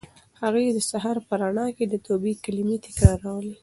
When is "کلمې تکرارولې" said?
2.43-3.53